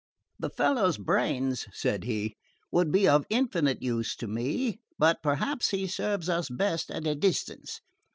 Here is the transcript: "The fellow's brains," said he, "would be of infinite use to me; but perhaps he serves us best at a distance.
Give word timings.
"The 0.39 0.49
fellow's 0.49 0.97
brains," 0.97 1.67
said 1.73 2.05
he, 2.05 2.35
"would 2.71 2.91
be 2.91 3.07
of 3.07 3.23
infinite 3.29 3.83
use 3.83 4.15
to 4.15 4.25
me; 4.25 4.79
but 4.97 5.21
perhaps 5.21 5.69
he 5.69 5.85
serves 5.85 6.27
us 6.27 6.49
best 6.49 6.89
at 6.89 7.05
a 7.05 7.13
distance. 7.13 7.81